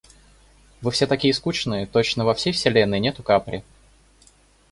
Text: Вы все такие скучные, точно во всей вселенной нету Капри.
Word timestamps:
Вы 0.81 0.89
все 0.89 1.05
такие 1.05 1.31
скучные, 1.31 1.85
точно 1.85 2.25
во 2.25 2.33
всей 2.33 2.53
вселенной 2.53 2.99
нету 2.99 3.21
Капри. 3.21 3.61